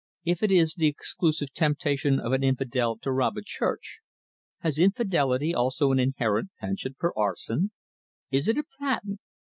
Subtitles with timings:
[0.25, 3.99] "If it is the exclusive temptation of an infidel to rob a church,
[4.61, 7.69] has infidelity also an inherent penchant for arson?
[8.31, 9.19] Is it a patent?